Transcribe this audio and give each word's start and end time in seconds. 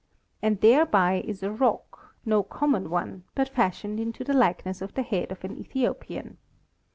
And 0.41 0.59
thereby 0.61 1.23
is 1.27 1.43
a 1.43 1.51
rock, 1.51 2.15
no 2.25 2.41
common 2.41 2.89
one, 2.89 3.23
but 3.35 3.49
fashioned 3.49 3.99
into 3.99 4.23
the 4.23 4.33
likeness 4.33 4.81
of 4.81 4.95
the 4.95 5.03
head 5.03 5.31
of 5.31 5.43
an 5.43 5.55
Ethiopian. 5.55 6.37